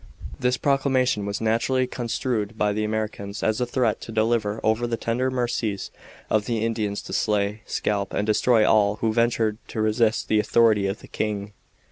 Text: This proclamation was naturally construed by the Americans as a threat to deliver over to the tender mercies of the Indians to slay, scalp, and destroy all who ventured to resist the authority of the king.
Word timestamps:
This 0.39 0.57
proclamation 0.57 1.27
was 1.27 1.39
naturally 1.39 1.85
construed 1.85 2.57
by 2.57 2.73
the 2.73 2.83
Americans 2.83 3.43
as 3.43 3.61
a 3.61 3.67
threat 3.67 4.01
to 4.01 4.11
deliver 4.11 4.59
over 4.63 4.85
to 4.85 4.87
the 4.87 4.97
tender 4.97 5.29
mercies 5.29 5.91
of 6.27 6.45
the 6.47 6.65
Indians 6.65 7.03
to 7.03 7.13
slay, 7.13 7.61
scalp, 7.67 8.11
and 8.11 8.25
destroy 8.25 8.67
all 8.67 8.95
who 8.95 9.13
ventured 9.13 9.59
to 9.67 9.79
resist 9.79 10.27
the 10.27 10.39
authority 10.39 10.87
of 10.87 11.01
the 11.01 11.07
king. 11.07 11.53